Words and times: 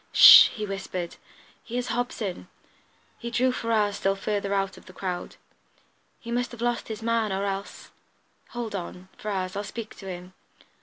"H'sh!" 0.15 0.47
he 0.47 0.65
whispered. 0.65 1.17
"Here's 1.63 1.89
Hobson!" 1.89 2.47
He 3.19 3.29
drew 3.29 3.51
Ferrars 3.51 3.97
still 3.97 4.15
further 4.15 4.51
out 4.51 4.75
of 4.75 4.87
the 4.87 4.93
crowd. 4.97 5.35
"He 6.19 6.31
must 6.31 6.51
have 6.53 6.59
lost 6.63 6.87
his 6.87 7.03
man, 7.03 7.31
or 7.31 7.45
else 7.45 7.91
hold 8.49 8.73
on, 8.73 9.09
Ferrars; 9.15 9.55
I'll 9.55 9.63
speak 9.63 9.95
to 9.97 10.07
him." 10.07 10.33